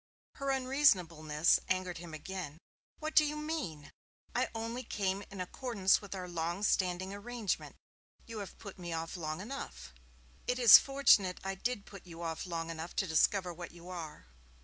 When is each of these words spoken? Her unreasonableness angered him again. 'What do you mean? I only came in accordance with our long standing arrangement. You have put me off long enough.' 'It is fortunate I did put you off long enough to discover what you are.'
Her 0.37 0.49
unreasonableness 0.49 1.59
angered 1.67 1.99
him 1.99 2.11
again. 2.15 2.57
'What 2.97 3.13
do 3.15 3.23
you 3.23 3.35
mean? 3.37 3.91
I 4.33 4.47
only 4.55 4.81
came 4.83 5.23
in 5.29 5.39
accordance 5.39 6.01
with 6.01 6.15
our 6.15 6.27
long 6.27 6.63
standing 6.63 7.13
arrangement. 7.13 7.75
You 8.25 8.39
have 8.39 8.57
put 8.57 8.79
me 8.79 8.93
off 8.93 9.15
long 9.15 9.41
enough.' 9.41 9.93
'It 10.47 10.57
is 10.57 10.79
fortunate 10.79 11.39
I 11.43 11.53
did 11.53 11.85
put 11.85 12.07
you 12.07 12.23
off 12.23 12.47
long 12.47 12.71
enough 12.71 12.95
to 12.95 13.05
discover 13.05 13.53
what 13.53 13.73
you 13.73 13.89
are.' 13.89 14.25